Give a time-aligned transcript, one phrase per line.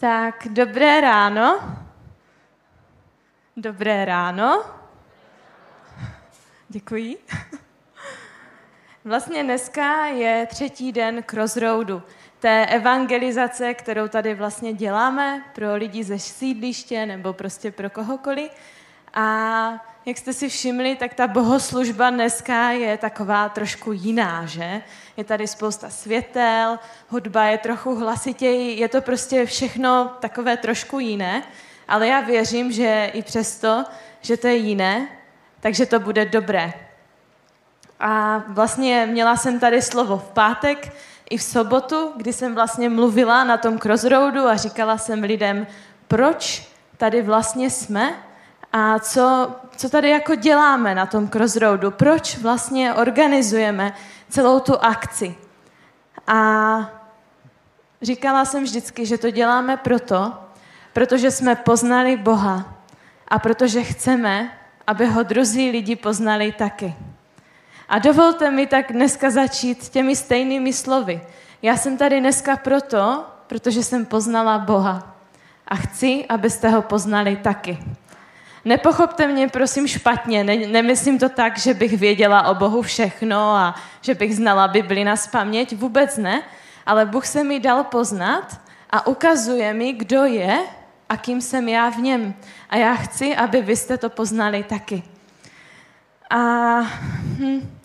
[0.00, 1.60] Tak, dobré ráno.
[3.56, 4.64] Dobré ráno.
[6.68, 7.18] Děkuji.
[9.04, 12.02] Vlastně dneska je třetí den Crossroadu,
[12.40, 18.50] té evangelizace, kterou tady vlastně děláme pro lidi ze sídliště nebo prostě pro kohokoliv.
[19.14, 24.82] A jak jste si všimli, tak ta bohoslužba dneska je taková trošku jiná, že?
[25.16, 26.78] Je tady spousta světel,
[27.08, 31.42] hudba je trochu hlasitěji, je to prostě všechno takové trošku jiné,
[31.88, 33.84] ale já věřím, že i přesto,
[34.20, 35.08] že to je jiné,
[35.60, 36.72] takže to bude dobré.
[38.00, 40.92] A vlastně měla jsem tady slovo v pátek
[41.30, 45.66] i v sobotu, kdy jsem vlastně mluvila na tom crossroadu a říkala jsem lidem,
[46.08, 48.14] proč tady vlastně jsme
[48.76, 53.92] a co, co tady jako děláme na tom crossroadu, proč vlastně organizujeme
[54.28, 55.34] celou tu akci.
[56.26, 56.36] A
[58.02, 60.32] říkala jsem vždycky, že to děláme proto,
[60.92, 62.74] protože jsme poznali Boha
[63.28, 64.50] a protože chceme,
[64.86, 66.94] aby ho druzí lidi poznali taky.
[67.88, 71.20] A dovolte mi tak dneska začít těmi stejnými slovy.
[71.62, 75.16] Já jsem tady dneska proto, protože jsem poznala Boha.
[75.68, 77.78] A chci, abyste ho poznali taky.
[78.66, 83.74] Nepochopte mě prosím špatně, ne, nemyslím to tak, že bych věděla o Bohu všechno a
[84.00, 86.42] že bych znala Bibli na spaměť, vůbec ne,
[86.86, 90.58] ale Bůh se mi dal poznat a ukazuje mi, kdo je
[91.08, 92.34] a kým jsem já v něm.
[92.70, 95.02] A já chci, aby vy jste to poznali taky.
[96.30, 96.36] A
[97.38, 97.78] hm,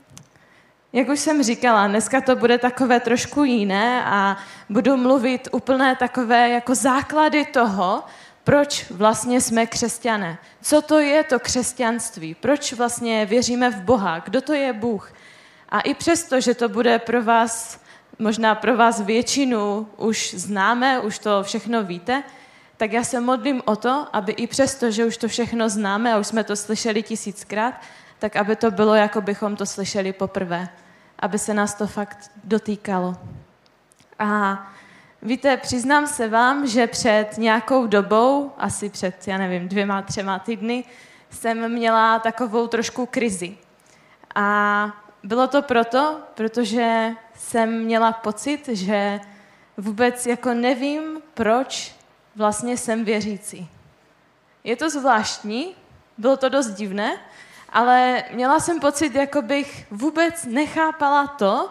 [0.93, 4.37] jak už jsem říkala, dneska to bude takové trošku jiné a
[4.69, 8.03] budu mluvit úplné takové jako základy toho,
[8.43, 10.37] proč vlastně jsme křesťané.
[10.61, 12.35] Co to je to křesťanství?
[12.35, 14.19] Proč vlastně věříme v Boha?
[14.19, 15.13] Kdo to je Bůh?
[15.69, 17.79] A i přesto, že to bude pro vás,
[18.19, 22.23] možná pro vás většinu už známe, už to všechno víte,
[22.77, 26.17] tak já se modlím o to, aby i přesto, že už to všechno známe a
[26.17, 27.73] už jsme to slyšeli tisíckrát,
[28.19, 30.69] tak aby to bylo, jako bychom to slyšeli poprvé.
[31.19, 33.15] Aby se nás to fakt dotýkalo.
[34.19, 34.67] A
[35.23, 40.83] Víte, přiznám se vám, že před nějakou dobou, asi před, já nevím, dvěma, třema týdny,
[41.29, 43.57] jsem měla takovou trošku krizi.
[44.35, 44.87] A
[45.23, 49.19] bylo to proto, protože jsem měla pocit, že
[49.77, 51.01] vůbec jako nevím,
[51.33, 51.95] proč
[52.35, 53.69] vlastně jsem věřící.
[54.63, 55.75] Je to zvláštní,
[56.17, 57.17] bylo to dost divné,
[57.69, 61.69] ale měla jsem pocit, jako bych vůbec nechápala to,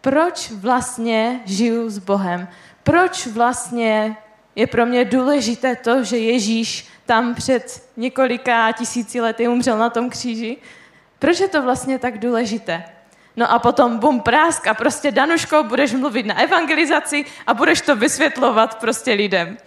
[0.00, 2.48] proč vlastně žiju s Bohem,
[2.82, 4.16] proč vlastně
[4.56, 10.10] je pro mě důležité to, že Ježíš tam před několika tisíci lety umřel na tom
[10.10, 10.56] kříži.
[11.18, 12.84] Proč je to vlastně tak důležité?
[13.36, 17.96] No a potom bum prásk a prostě Danuško, budeš mluvit na evangelizaci a budeš to
[17.96, 19.58] vysvětlovat prostě lidem.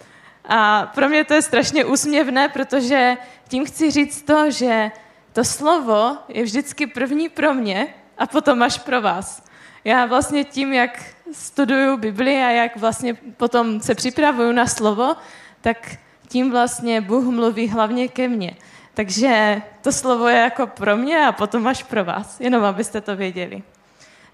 [0.44, 3.16] A pro mě to je strašně úsměvné, protože
[3.48, 4.90] tím chci říct to, že
[5.32, 7.86] to slovo je vždycky první pro mě
[8.18, 9.42] a potom až pro vás.
[9.84, 15.16] Já vlastně tím, jak studuju Bibli a jak vlastně potom se připravuju na slovo,
[15.60, 15.96] tak
[16.28, 18.56] tím vlastně Bůh mluví hlavně ke mně.
[18.94, 23.16] Takže to slovo je jako pro mě a potom až pro vás, jenom abyste to
[23.16, 23.62] věděli.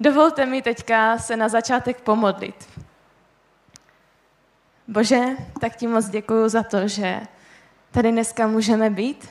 [0.00, 2.68] Dovolte mi teďka se na začátek pomodlit.
[4.88, 5.20] Bože,
[5.60, 7.20] tak ti moc děkuji za to, že
[7.90, 9.28] tady dneska můžeme být.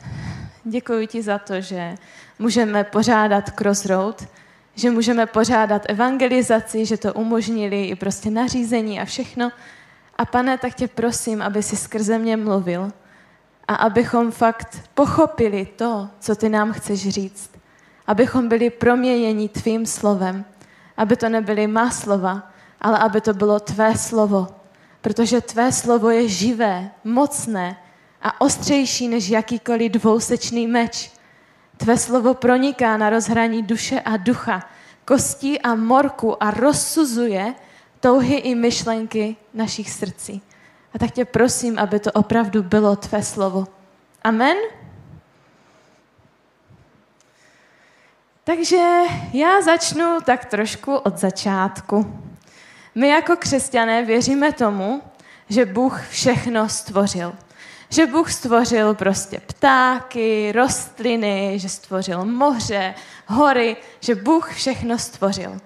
[0.63, 1.95] Děkuji ti za to, že
[2.39, 4.27] můžeme pořádat Crossroad,
[4.75, 9.51] že můžeme pořádat evangelizaci, že to umožnili i prostě nařízení a všechno.
[10.17, 12.91] A pane, tak tě prosím, aby si skrze mě mluvil
[13.67, 17.51] a abychom fakt pochopili to, co ty nám chceš říct.
[18.07, 20.45] Abychom byli proměněni tvým slovem.
[20.97, 24.47] Aby to nebyly má slova, ale aby to bylo tvé slovo.
[25.01, 27.77] Protože tvé slovo je živé, mocné
[28.21, 31.11] a ostřejší než jakýkoliv dvousečný meč
[31.81, 34.69] Tvé slovo proniká na rozhraní duše a ducha,
[35.05, 37.55] kostí a morku a rozsuzuje
[37.99, 40.41] touhy i myšlenky našich srdcí.
[40.93, 43.67] A tak tě prosím, aby to opravdu bylo tvé slovo.
[44.23, 44.57] Amen?
[48.43, 49.01] Takže
[49.33, 52.21] já začnu tak trošku od začátku.
[52.95, 55.01] My jako křesťané věříme tomu,
[55.49, 57.33] že Bůh všechno stvořil
[57.91, 62.95] že Bůh stvořil prostě ptáky, rostliny, že stvořil moře,
[63.27, 65.59] hory, že Bůh všechno stvořil.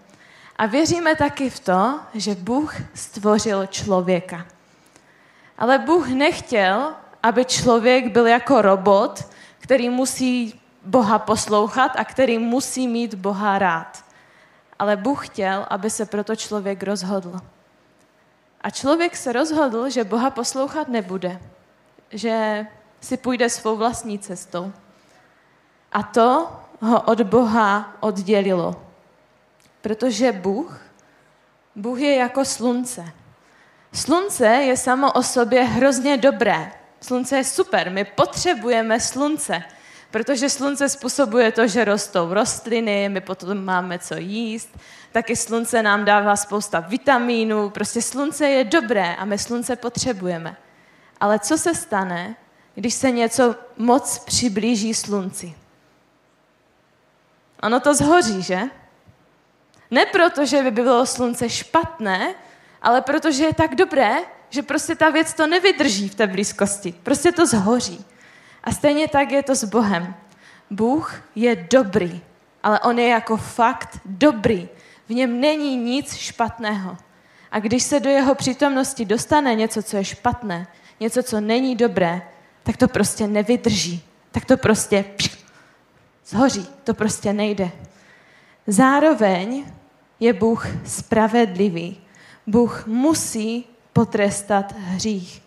[0.56, 4.46] A věříme taky v to, že Bůh stvořil člověka.
[5.58, 6.94] Ale Bůh nechtěl,
[7.24, 9.26] aby člověk byl jako robot,
[9.60, 14.04] který musí Boha poslouchat a který musí mít Boha rád.
[14.80, 17.40] Ale Bůh chtěl, aby se proto člověk rozhodl.
[18.62, 21.40] A člověk se rozhodl, že Boha poslouchat nebude,
[22.16, 22.66] že
[23.02, 24.74] si půjde svou vlastní cestou.
[25.92, 28.82] A to ho od Boha oddělilo.
[29.82, 30.82] Protože Bůh,
[31.76, 33.06] Bůh je jako slunce.
[33.94, 36.72] Slunce je samo o sobě hrozně dobré.
[37.02, 39.64] Slunce je super, my potřebujeme slunce,
[40.12, 44.78] protože slunce způsobuje to, že rostou rostliny, my potom máme co jíst,
[45.12, 50.56] taky slunce nám dává spousta vitamínů, prostě slunce je dobré a my slunce potřebujeme.
[51.20, 52.36] Ale co se stane,
[52.76, 55.56] když se něco moc přiblíží slunci?
[57.64, 58.62] Ono to zhoří, že?
[59.92, 62.36] Ne proto, že by bylo slunce špatné,
[62.82, 64.18] ale protože je tak dobré,
[64.50, 66.96] že prostě ta věc to nevydrží v té blízkosti.
[67.04, 68.06] Prostě to zhoří.
[68.64, 70.16] A stejně tak je to s Bohem.
[70.70, 72.22] Bůh je dobrý,
[72.64, 74.70] ale on je jako fakt dobrý.
[75.08, 76.98] V něm není nic špatného.
[77.52, 80.68] A když se do jeho přítomnosti dostane něco, co je špatné,
[81.00, 82.22] něco, co není dobré,
[82.64, 84.04] tak to prostě nevydrží.
[84.32, 85.06] Tak to prostě
[86.26, 86.68] zhoří.
[86.84, 87.72] To prostě nejde.
[88.68, 89.66] Zároveň
[90.20, 91.98] je Bůh spravedlivý.
[92.48, 95.42] Bůh musí potrestat hřích.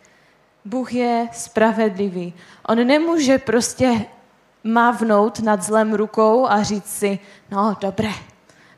[0.65, 2.35] Bůh je spravedlivý.
[2.67, 4.07] On nemůže prostě
[4.65, 7.19] mávnout nad zlem rukou a říct si,
[7.51, 8.11] no dobré,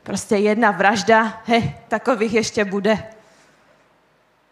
[0.03, 3.03] prostě jedna vražda, he, takových ještě bude.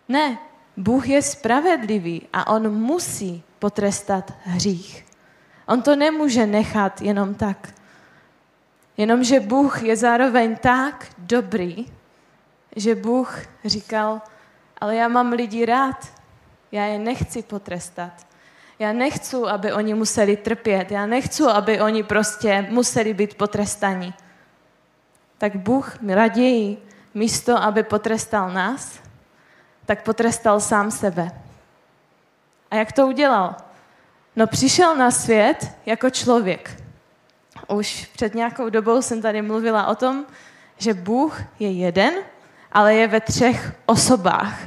[0.08, 0.38] Ne,
[0.80, 5.06] Bůh je spravedlivý a on musí potrestat hřích.
[5.66, 7.74] On to nemůže nechat jenom tak.
[8.98, 11.86] Jenomže Bůh je zároveň tak dobrý,
[12.76, 14.22] že Bůh říkal,
[14.82, 16.08] ale já mám lidi rád,
[16.72, 18.28] já je nechci potrestat.
[18.80, 20.92] Já nechci, aby oni museli trpět.
[20.92, 24.14] Já nechci, aby oni prostě museli být potrestaní.
[25.38, 26.78] Tak Bůh mi raději,
[27.14, 29.00] místo, aby potrestal nás,
[29.90, 31.32] tak potrestal sám sebe.
[32.72, 33.56] A jak to udělal?
[34.36, 36.84] No přišel na svět jako člověk.
[37.68, 40.26] Už před nějakou dobou jsem tady mluvila o tom,
[40.78, 42.14] že Bůh je jeden,
[42.72, 44.60] ale je ve třech osobách.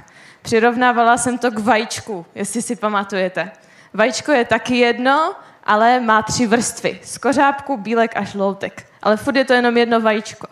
[0.43, 3.51] Přirovnávala jsem to k vajíčku, jestli si pamatujete.
[3.95, 5.35] Vajíčko je taky jedno,
[5.65, 7.01] ale má tři vrstvy.
[7.03, 8.87] Z kořápku, bílek a žloutek.
[9.03, 10.47] Ale furt je to jenom jedno vajíčko.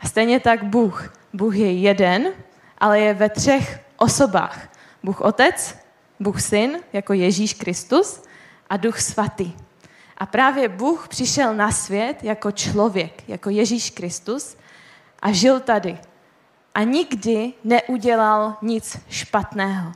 [0.00, 1.12] A stejně tak Bůh.
[1.32, 2.32] Bůh je jeden,
[2.78, 4.68] ale je ve třech osobách.
[5.02, 5.78] Bůh Otec,
[6.20, 8.22] Bůh Syn, jako Ježíš Kristus,
[8.70, 9.52] a Duch Svatý.
[10.18, 14.56] A právě Bůh přišel na svět jako člověk, jako Ježíš Kristus
[15.22, 15.98] a žil tady
[16.74, 19.92] a nikdy neudělal nic špatného.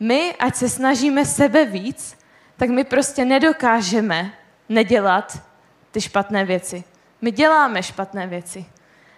[0.00, 2.18] My, ať se snažíme sebe víc,
[2.56, 4.32] tak my prostě nedokážeme
[4.68, 5.42] nedělat
[5.90, 6.84] ty špatné věci.
[7.20, 8.64] My děláme špatné věci,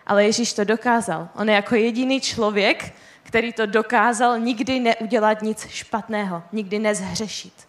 [0.06, 1.28] ale Ježíš to dokázal.
[1.34, 2.94] On je jako jediný člověk,
[3.32, 7.68] který to dokázal nikdy neudělat nic špatného, nikdy nezhřešit.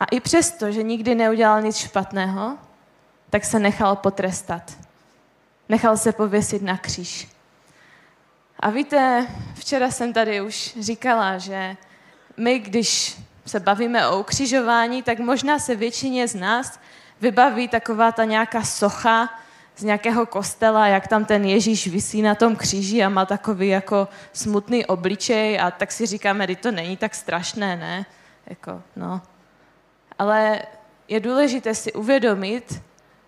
[0.00, 2.58] A i přesto, že nikdy neudělal nic špatného,
[3.30, 4.76] tak se nechal potrestat.
[5.68, 7.28] Nechal se pověsit na kříž.
[8.60, 11.76] A víte, včera jsem tady už říkala, že
[12.36, 16.80] my, když se bavíme o ukřižování, tak možná se většině z nás
[17.20, 19.40] vybaví taková ta nějaká socha
[19.76, 24.08] z nějakého kostela, jak tam ten Ježíš visí na tom kříži a má takový jako
[24.32, 28.06] smutný obličej a tak si říkáme, že to není tak strašné, ne?
[28.46, 29.22] Jako, no.
[30.18, 30.62] Ale
[31.08, 32.82] je důležité si uvědomit,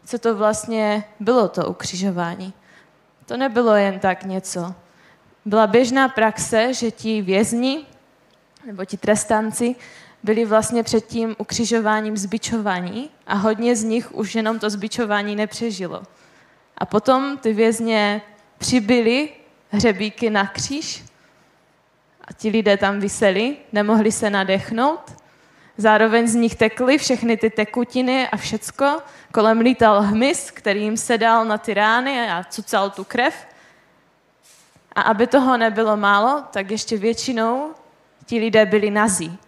[0.04, 2.52] co to vlastně bylo to ukřižování.
[3.26, 4.74] To nebylo jen tak něco
[5.48, 7.86] byla běžná praxe, že ti vězni
[8.66, 9.76] nebo ti trestanci
[10.22, 16.02] byli vlastně před tím ukřižováním zbičovaní a hodně z nich už jenom to zbičování nepřežilo.
[16.78, 18.22] A potom ty vězně
[18.58, 19.28] přibyli
[19.70, 21.04] hřebíky na kříž
[22.24, 25.16] a ti lidé tam vyseli, nemohli se nadechnout.
[25.76, 29.02] Zároveň z nich tekly všechny ty tekutiny a všecko.
[29.32, 33.46] Kolem lítal hmyz, který jim sedal na ty rány a cucal tu krev.
[34.92, 37.74] A aby toho nebylo málo, tak ještě většinou
[38.26, 39.38] ti lidé byli nazí.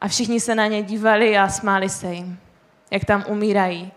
[0.00, 2.40] A všichni se na ně dívali a smáli se jim,
[2.90, 3.92] jak tam umírají.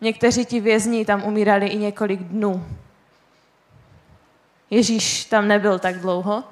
[0.00, 2.66] Někteří ti vězni tam umírali i několik dnů.
[4.70, 6.44] Ježíš tam nebyl tak dlouho,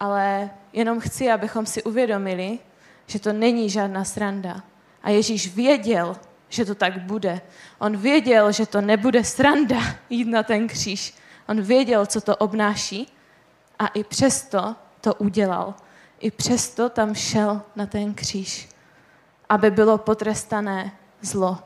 [0.00, 2.58] ale jenom chci, abychom si uvědomili,
[3.06, 4.62] že to není žádná sranda.
[5.02, 6.16] A Ježíš věděl,
[6.48, 7.40] že to tak bude.
[7.78, 9.80] On věděl, že to nebude sranda
[10.10, 11.14] jít na ten kříž.
[11.48, 13.12] On věděl, co to obnáší
[13.78, 15.74] a i přesto to udělal.
[16.20, 18.68] I přesto tam šel na ten kříž,
[19.48, 20.92] aby bylo potrestané
[21.22, 21.58] zlo,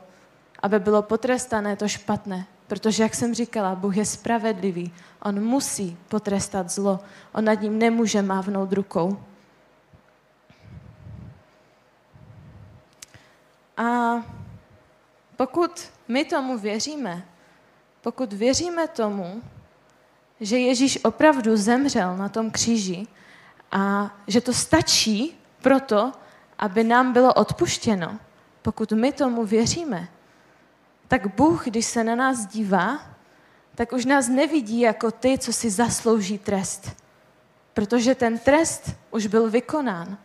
[0.65, 4.93] aby bylo potrestané to špatné, Protože, jak jsem říkala, Bůh je spravedlivý.
[5.21, 6.99] On musí potrestat zlo.
[7.33, 9.23] On nad ním nemůže mávnout rukou.
[13.77, 14.15] A
[15.37, 17.25] pokud my tomu věříme,
[18.01, 19.41] pokud věříme tomu,
[20.39, 23.07] že Ježíš opravdu zemřel na tom kříži
[23.71, 26.11] a že to stačí proto,
[26.57, 28.19] aby nám bylo odpuštěno,
[28.61, 30.07] pokud my tomu věříme,
[31.07, 32.99] tak Bůh, když se na nás dívá,
[33.75, 36.89] tak už nás nevidí jako ty, co si zaslouží trest.
[37.73, 40.17] Protože ten trest už byl vykonán.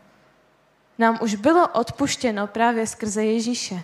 [0.99, 3.83] Nám už bylo odpuštěno právě skrze Ježíše.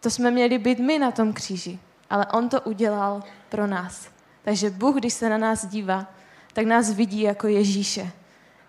[0.00, 1.78] To jsme měli být my na tom kříži,
[2.10, 4.08] ale On to udělal pro nás.
[4.42, 6.06] Takže Bůh, když se na nás dívá,
[6.52, 8.10] tak nás vidí jako Ježíše.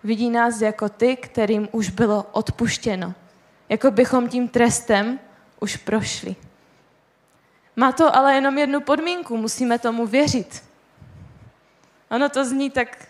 [0.04, 3.14] Vidí nás jako ty, kterým už bylo odpuštěno.
[3.68, 5.18] Jako bychom tím trestem
[5.60, 6.36] už prošli.
[7.76, 10.62] Má to ale jenom jednu podmínku, musíme tomu věřit.
[12.10, 13.08] Ono to zní tak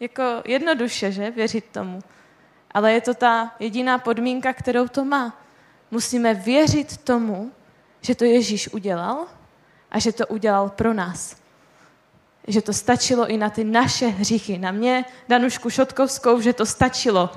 [0.00, 1.30] jako jednoduše, že?
[1.30, 2.00] Věřit tomu.
[2.70, 5.42] Ale je to ta jediná podmínka, kterou to má.
[5.90, 7.52] Musíme věřit tomu,
[8.00, 9.26] že to Ježíš udělal
[9.90, 11.36] a že to udělal pro nás.
[12.48, 14.58] Že to stačilo i na ty naše hříchy.
[14.58, 17.30] Na mě, Danušku Šotkovskou, že to stačilo.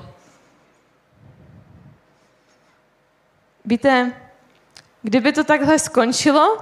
[3.64, 4.12] Víte,
[5.02, 6.58] kdyby to takhle skončilo,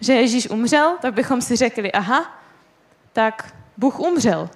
[0.00, 2.40] že Ježíš umřel, tak bychom si řekli, aha,
[3.12, 4.50] tak Bůh umřel.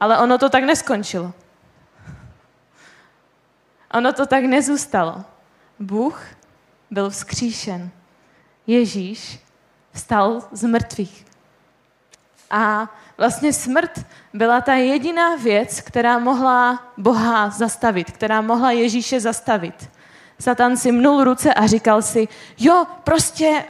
[0.00, 1.32] Ale ono to tak neskončilo.
[3.94, 5.24] Ono to tak nezůstalo.
[5.78, 6.22] Bůh
[6.90, 7.90] byl vzkříšen.
[8.66, 9.40] Ježíš
[9.92, 11.26] vstal z mrtvých.
[12.50, 19.90] A vlastně smrt byla ta jediná věc, která mohla Boha zastavit, která mohla Ježíše zastavit.
[20.40, 22.28] Satan si mnul ruce a říkal si,
[22.58, 23.64] jo, prostě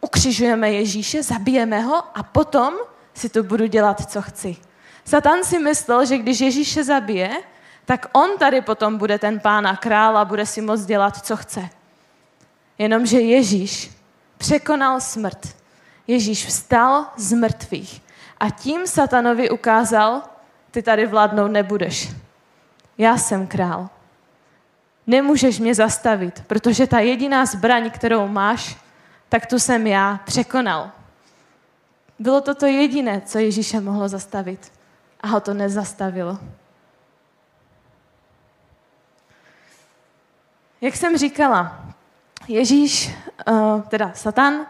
[0.00, 2.74] ukřižujeme Ježíše, zabijeme ho a potom
[3.14, 4.56] si tu budu dělat, co chci.
[5.04, 7.30] Satan si myslel, že když Ježíše zabije,
[7.84, 11.36] tak on tady potom bude ten pán a král a bude si moct dělat, co
[11.36, 11.68] chce.
[12.78, 13.90] Jenomže Ježíš
[14.38, 15.56] překonal smrt.
[16.06, 18.02] Ježíš vstal z mrtvých
[18.40, 20.22] a tím satanovi ukázal,
[20.70, 22.10] ty tady vládnout nebudeš.
[22.98, 23.88] Já jsem král.
[25.06, 28.76] Nemůžeš mě zastavit, protože ta jediná zbraň, kterou máš,
[29.28, 30.90] tak tu jsem já překonal.
[32.18, 34.72] Bylo to to jediné, co Ježíše mohlo zastavit.
[35.20, 36.38] A ho to nezastavilo.
[40.80, 41.84] Jak jsem říkala,
[42.48, 43.10] Ježíš,
[43.48, 43.52] eh,
[43.88, 44.66] teda Satan,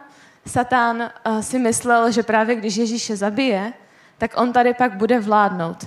[0.46, 3.72] Satan eh, si myslel, že právě když Ježíše zabije,
[4.18, 5.87] tak on tady pak bude vládnout.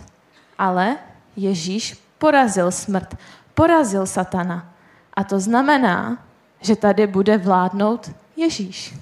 [0.57, 0.97] Ale
[1.35, 3.15] Ježíš porazil smrt,
[3.53, 4.73] porazil Satana.
[5.13, 6.17] A to znamená,
[6.61, 8.93] že tady bude vládnout Ježíš.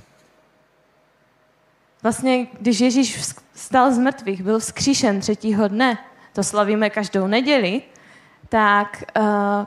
[2.04, 5.98] Vlastně, když Ježíš vstal z mrtvých, byl vzkříšen třetího dne,
[6.34, 7.82] to slavíme každou neděli,
[8.50, 9.24] tak uh,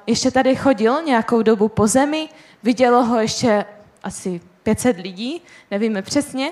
[0.07, 2.29] ještě tady chodil nějakou dobu po zemi,
[2.63, 3.65] vidělo ho ještě
[4.03, 6.51] asi 500 lidí, nevíme přesně,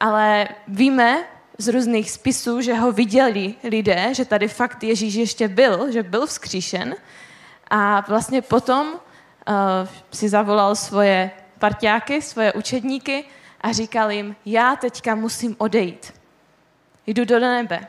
[0.00, 1.24] ale víme
[1.58, 6.26] z různých spisů, že ho viděli lidé, že tady fakt Ježíš ještě byl, že byl
[6.26, 6.94] vzkříšen.
[7.70, 8.94] A vlastně potom uh,
[10.12, 13.24] si zavolal svoje parťáky, svoje učedníky
[13.60, 16.14] a říkal jim, já teďka musím odejít.
[17.06, 17.86] Jdu do nebe.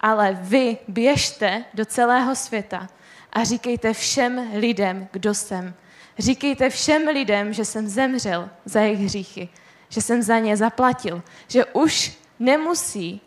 [0.00, 2.88] Ale vy běžte do celého světa
[3.32, 5.74] a říkejte všem lidem, kdo jsem.
[6.18, 9.48] Říkejte všem lidem, že jsem zemřel za jejich hříchy,
[9.88, 13.20] že jsem za ně zaplatil, že už nemusí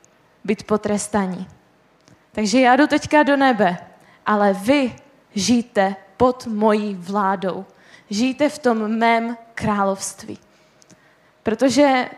[0.44, 1.48] být potrestaní.
[2.32, 3.78] Takže já jdu teďka do nebe,
[4.26, 4.96] ale vy
[5.36, 7.66] žijte pod mojí vládou.
[8.10, 10.38] Žijte v tom mém království.
[11.44, 12.10] Protože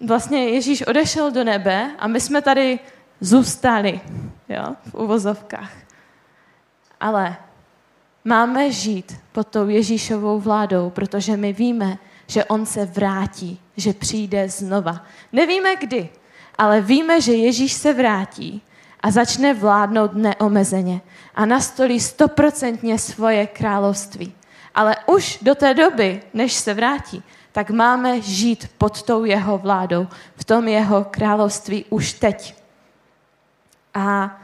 [0.00, 2.78] vlastně Ježíš odešel do nebe a my jsme tady
[3.20, 4.00] zůstali
[4.48, 5.72] jo, v uvozovkách.
[7.00, 7.36] Ale
[8.24, 14.48] máme žít pod tou Ježíšovou vládou, protože my víme, že on se vrátí, že přijde
[14.48, 15.04] znova.
[15.32, 16.08] Nevíme kdy,
[16.58, 18.62] ale víme, že Ježíš se vrátí
[19.00, 21.00] a začne vládnout neomezeně
[21.34, 24.34] a nastolí stoprocentně svoje království.
[24.74, 30.06] Ale už do té doby, než se vrátí, tak máme žít pod tou jeho vládou,
[30.36, 32.54] v tom jeho království už teď.
[33.94, 34.38] A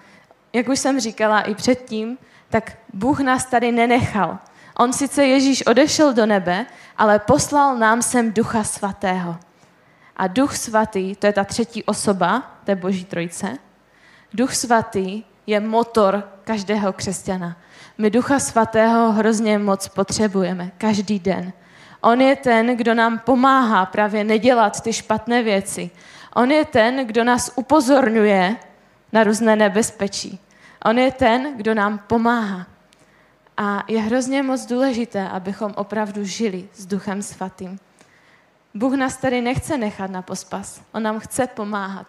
[0.52, 2.18] jak už jsem říkala i předtím,
[2.50, 4.38] tak Bůh nás tady nenechal.
[4.78, 6.66] On sice Ježíš odešel do nebe,
[6.98, 9.36] ale poslal nám sem Ducha Svatého.
[10.16, 13.58] A Duch Svatý, to je ta třetí osoba té Boží trojce,
[14.34, 17.56] Duch Svatý je motor každého křesťana.
[17.98, 21.52] My Ducha Svatého hrozně moc potřebujeme každý den.
[22.00, 25.90] On je ten, kdo nám pomáhá právě nedělat ty špatné věci.
[26.34, 28.56] On je ten, kdo nás upozorňuje
[29.12, 30.40] na různé nebezpečí.
[30.84, 32.66] On je ten, kdo nám pomáhá.
[33.56, 37.78] A je hrozně moc důležité, abychom opravdu žili s Duchem Svatým.
[38.74, 40.80] Bůh nás tady nechce nechat na pospas.
[40.92, 42.06] On nám chce pomáhat.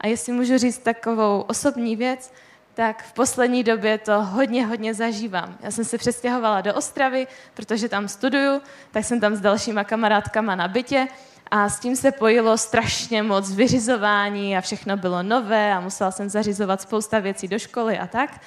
[0.00, 2.32] A jestli můžu říct takovou osobní věc,
[2.74, 5.58] tak v poslední době to hodně, hodně zažívám.
[5.62, 10.54] Já jsem se přestěhovala do Ostravy, protože tam studuju, tak jsem tam s dalšíma kamarádkama
[10.54, 11.08] na bytě
[11.50, 16.28] a s tím se pojilo strašně moc vyřizování a všechno bylo nové a musela jsem
[16.28, 18.40] zařizovat spousta věcí do školy a tak.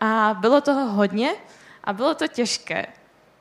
[0.00, 1.30] A bylo toho hodně
[1.84, 2.86] a bylo to těžké.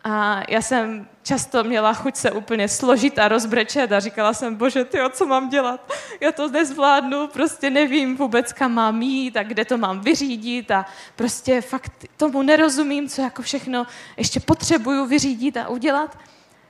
[0.07, 4.85] A já jsem často měla chuť se úplně složit a rozbrečet a říkala jsem, bože,
[4.85, 5.91] ty, co mám dělat?
[6.21, 10.85] Já to nezvládnu, prostě nevím vůbec, kam mám jít a kde to mám vyřídit a
[11.15, 16.17] prostě fakt tomu nerozumím, co jako všechno ještě potřebuju vyřídit a udělat.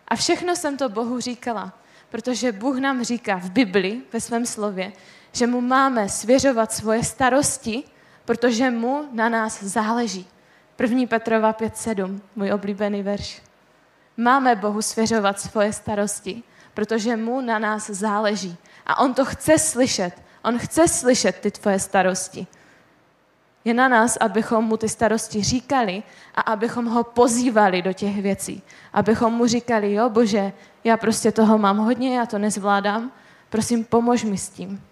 [0.08, 1.74] A všechno jsem to Bohu říkala,
[2.10, 4.94] protože Bůh nám říká v Bibli, ve svém slově,
[5.32, 7.84] že mu máme svěřovat svoje starosti,
[8.26, 10.28] protože mu na nás záleží.
[10.80, 11.08] 1.
[11.08, 13.42] Petrova 5.7, můj oblíbený verš.
[14.18, 18.58] Máme Bohu svěřovat svoje starosti, protože mu na nás záleží.
[18.86, 20.12] A on to chce slyšet.
[20.44, 22.48] On chce slyšet ty tvoje starosti.
[23.66, 26.04] Je na nás, abychom mu ty starosti říkali
[26.36, 28.64] a abychom ho pozývali do těch věcí.
[28.94, 30.54] Abychom mu říkali, jo bože,
[30.84, 33.12] já prostě toho mám hodně, já to nezvládám,
[33.50, 34.84] prosím, pomož mi s tím.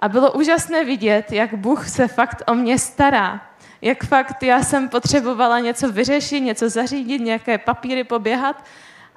[0.00, 3.51] A bylo úžasné vidět, jak Bůh se fakt o mě stará
[3.82, 8.64] jak fakt já jsem potřebovala něco vyřešit, něco zařídit, nějaké papíry poběhat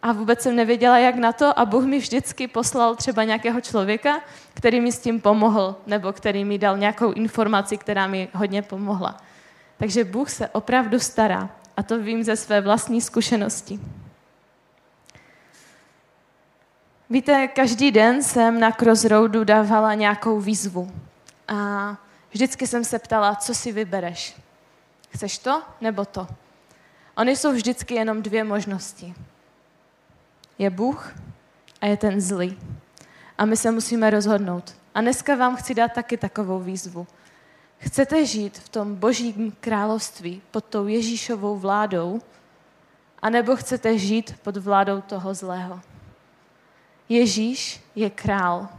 [0.02, 4.22] a vůbec jsem nevěděla, jak na to a Bůh mi vždycky poslal třeba nějakého člověka,
[4.54, 9.18] který mi s tím pomohl nebo který mi dal nějakou informaci, která mi hodně pomohla.
[9.78, 13.80] Takže Bůh se opravdu stará a to vím ze své vlastní zkušenosti.
[17.10, 20.92] Víte, každý den jsem na Crossroadu dávala nějakou výzvu.
[21.48, 21.98] A
[22.32, 24.45] vždycky jsem se ptala, co si vybereš.
[25.16, 26.28] Chceš to nebo to?
[27.18, 29.16] Ony jsou vždycky jenom dvě možnosti.
[30.58, 31.16] Je Bůh
[31.82, 32.60] a je ten zlý.
[33.38, 34.76] A my se musíme rozhodnout.
[34.96, 37.08] A dneska vám chci dát taky takovou výzvu.
[37.78, 42.22] Chcete žít v tom božím království pod tou Ježíšovou vládou,
[43.22, 45.82] anebo chcete žít pod vládou toho zlého?
[47.10, 48.70] Ježíš je král.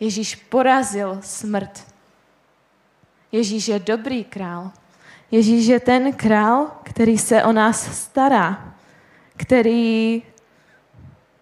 [0.00, 1.86] Ježíš porazil smrt.
[3.32, 4.72] Ježíš je dobrý král.
[5.30, 8.74] Ježíš je ten král, který se o nás stará,
[9.36, 10.22] který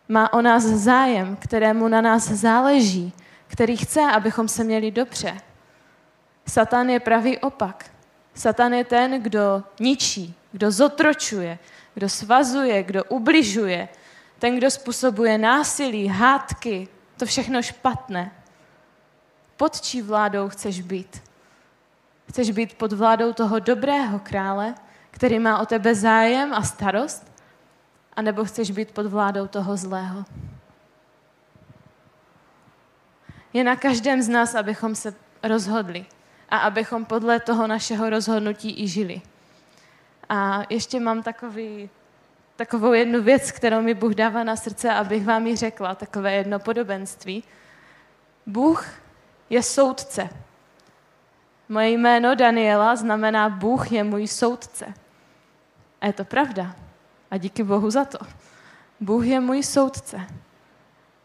[0.09, 3.13] má o nás zájem, kterému na nás záleží,
[3.47, 5.41] který chce, abychom se měli dobře.
[6.49, 7.91] Satan je pravý opak.
[8.35, 11.59] Satan je ten, kdo ničí, kdo zotročuje,
[11.95, 13.89] kdo svazuje, kdo ubližuje,
[14.39, 18.33] ten, kdo způsobuje násilí, hádky, to všechno špatné.
[19.57, 21.28] Pod čí vládou chceš být?
[22.29, 24.75] Chceš být pod vládou toho dobrého krále,
[25.11, 27.33] který má o tebe zájem a starost?
[28.13, 30.25] A nebo chceš být pod vládou toho zlého?
[33.53, 36.07] Je na každém z nás, abychom se rozhodli
[36.49, 39.23] a abychom podle toho našeho rozhodnutí i žili.
[40.29, 41.91] A ještě mám takový,
[42.57, 46.59] takovou jednu věc, kterou mi Bůh dává na srdce, abych vám ji řekla, takové jedno
[46.59, 47.45] podobenství.
[48.47, 48.87] Bůh
[49.51, 50.29] je soudce.
[51.69, 54.95] Moje jméno Daniela znamená Bůh je můj soudce.
[56.01, 56.77] A je to pravda.
[57.31, 58.19] A díky Bohu za to.
[59.01, 60.21] Bůh je můj soudce.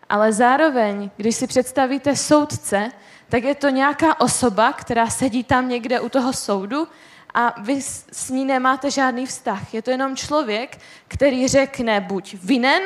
[0.10, 2.92] Ale zároveň, když si představíte soudce,
[3.30, 6.88] tak je to nějaká osoba, která sedí tam někde u toho soudu
[7.34, 9.74] a vy s ní nemáte žádný vztah.
[9.74, 12.84] Je to jenom člověk, který řekne buď vinen,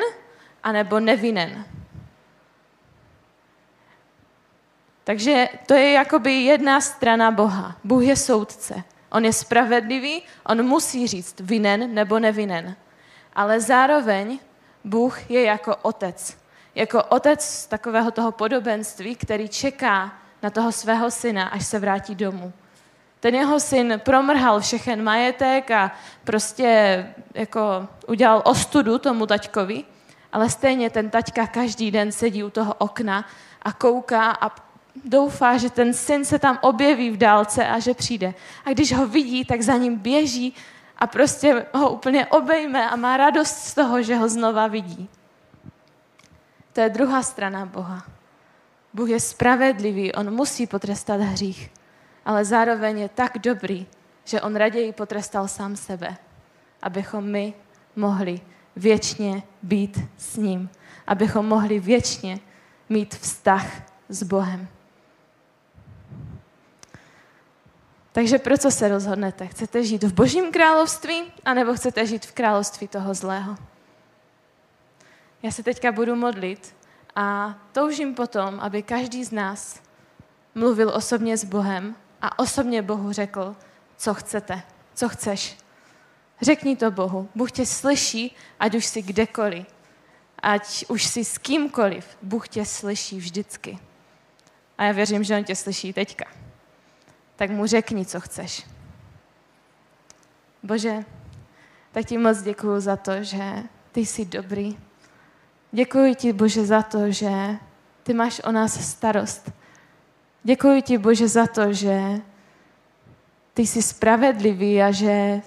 [0.62, 1.64] anebo nevinen.
[5.08, 7.76] Takže to je jakoby jedna strana Boha.
[7.84, 8.82] Bůh je soudce.
[9.12, 12.76] On je spravedlivý, on musí říct vinen nebo nevinen.
[13.32, 14.38] Ale zároveň
[14.84, 16.36] Bůh je jako otec.
[16.74, 22.14] Jako otec z takového toho podobenství, který čeká na toho svého syna, až se vrátí
[22.14, 22.52] domů.
[23.20, 25.92] Ten jeho syn promrhal všechen majetek a
[26.24, 29.84] prostě jako udělal ostudu tomu taťkovi,
[30.32, 33.24] ale stejně ten taťka každý den sedí u toho okna
[33.62, 34.67] a kouká a
[35.04, 38.34] doufá, že ten syn se tam objeví v dálce a že přijde.
[38.64, 40.54] A když ho vidí, tak za ním běží
[40.98, 45.08] a prostě ho úplně obejme a má radost z toho, že ho znova vidí.
[46.72, 48.06] To je druhá strana Boha.
[48.94, 51.70] Bůh je spravedlivý, on musí potrestat hřích,
[52.24, 53.86] ale zároveň je tak dobrý,
[54.24, 56.16] že on raději potrestal sám sebe,
[56.82, 57.54] abychom my
[57.96, 58.40] mohli
[58.76, 60.70] věčně být s ním.
[61.06, 62.40] Abychom mohli věčně
[62.88, 63.66] mít vztah
[64.08, 64.68] s Bohem.
[68.18, 69.46] Takže pro co se rozhodnete?
[69.46, 73.56] Chcete žít v božím království, anebo chcete žít v království toho zlého?
[75.42, 76.76] Já se teďka budu modlit
[77.16, 79.82] a toužím potom, aby každý z nás
[80.54, 83.56] mluvil osobně s Bohem a osobně Bohu řekl,
[83.96, 84.62] co chcete,
[84.94, 85.56] co chceš.
[86.42, 87.28] Řekni to Bohu.
[87.34, 89.66] Bůh tě slyší, ať už jsi kdekoliv.
[90.42, 92.18] Ať už jsi s kýmkoliv.
[92.22, 93.78] Bůh tě slyší vždycky.
[94.78, 96.47] A já věřím, že On tě slyší teďka.
[97.38, 98.66] Tak mu řekni, co chceš.
[100.62, 101.04] Bože,
[101.92, 104.78] tak ti moc děkuju za to, že ty jsi dobrý.
[105.72, 107.30] Děkuji ti, Bože, za to, že
[108.02, 109.50] ty máš o nás starost.
[110.42, 112.20] Děkuji ti, Bože, za to, že
[113.54, 115.42] ty jsi spravedlivý a že,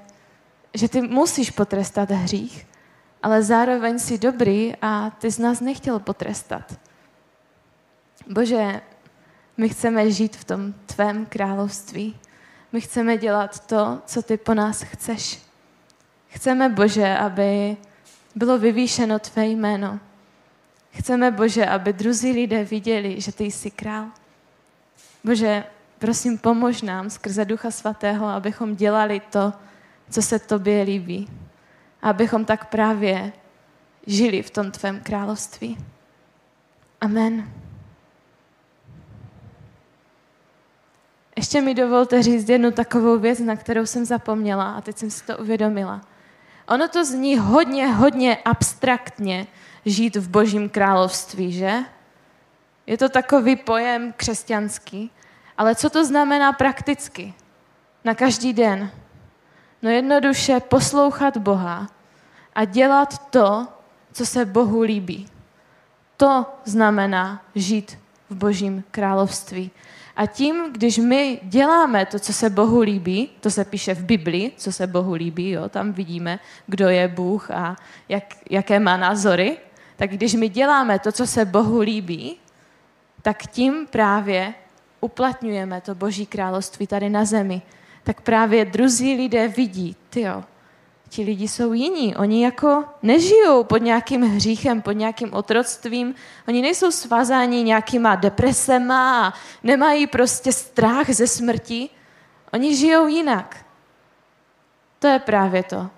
[0.74, 2.68] že ty musíš potrestat hřích,
[3.24, 6.80] ale zároveň jsi dobrý a ty z nás nechtěl potrestat.
[8.28, 8.82] Bože,
[9.62, 12.16] my chceme žít v tom tvém království.
[12.72, 15.40] My chceme dělat to, co ty po nás chceš.
[16.28, 17.78] Chceme, Bože, aby
[18.36, 20.00] bylo vyvýšeno tvé jméno.
[20.92, 24.06] Chceme, Bože, aby druzí lidé viděli, že ty jsi král.
[25.24, 25.64] Bože,
[26.00, 29.54] prosím, pomož nám skrze Ducha Svatého, abychom dělali to,
[30.10, 31.30] co se tobě líbí.
[32.02, 33.34] Abychom tak právě
[34.08, 35.78] žili v tom tvém království.
[37.02, 37.62] Amen.
[41.38, 45.24] Ještě mi dovolte říct jednu takovou věc, na kterou jsem zapomněla a teď jsem si
[45.24, 46.02] to uvědomila.
[46.68, 49.48] Ono to zní hodně, hodně abstraktně
[49.86, 51.74] žít v božím království, že?
[52.88, 55.12] Je to takový pojem křesťanský,
[55.58, 57.34] ale co to znamená prakticky?
[58.04, 58.92] Na každý den.
[59.82, 61.90] No jednoduše poslouchat Boha
[62.56, 63.68] a dělat to,
[64.14, 65.30] co se Bohu líbí.
[66.18, 67.98] To znamená žít
[68.30, 69.72] v Božím království.
[70.16, 74.52] A tím, když my děláme to, co se Bohu líbí, to se píše v Biblii,
[74.58, 77.76] co se Bohu líbí, jo, tam vidíme, kdo je Bůh a
[78.10, 79.58] jak, jaké má názory,
[79.96, 82.38] tak když my děláme to, co se Bohu líbí,
[83.22, 84.54] tak tím právě
[85.02, 87.62] uplatňujeme to Boží království tady na zemi.
[88.04, 90.44] Tak právě druzí lidé vidí, tyjo,
[91.12, 92.16] ti lidi jsou jiní.
[92.16, 96.16] Oni jako nežijou pod nějakým hříchem, pod nějakým otroctvím.
[96.48, 101.90] Oni nejsou svazáni nějakýma depresema a nemají prostě strach ze smrti.
[102.54, 103.66] Oni žijou jinak.
[105.00, 105.90] To je právě to,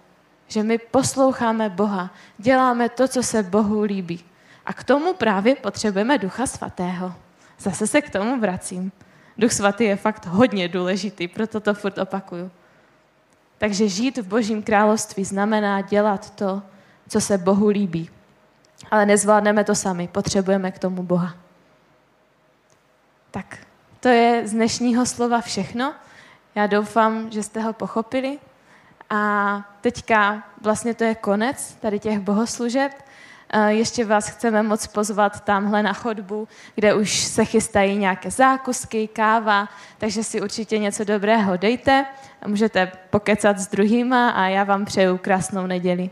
[0.47, 4.25] že my posloucháme Boha, děláme to, co se Bohu líbí.
[4.65, 7.13] A k tomu právě potřebujeme Ducha Svatého.
[7.59, 8.91] Zase se k tomu vracím.
[9.37, 12.51] Duch Svatý je fakt hodně důležitý, proto to furt opakuju.
[13.57, 16.61] Takže žít v Božím království znamená dělat to,
[17.09, 18.09] co se Bohu líbí.
[18.91, 21.35] Ale nezvládneme to sami, potřebujeme k tomu Boha.
[23.31, 23.57] Tak,
[23.99, 25.93] to je z dnešního slova všechno.
[26.55, 28.39] Já doufám, že jste ho pochopili.
[29.09, 32.91] A teďka vlastně to je konec tady těch bohoslužeb.
[33.67, 39.69] Ještě vás chceme moc pozvat tamhle na chodbu, kde už se chystají nějaké zákusky, káva,
[39.97, 42.05] takže si určitě něco dobrého dejte.
[42.47, 46.09] Můžete pokecat s druhýma a já vám přeju krásnou neděli.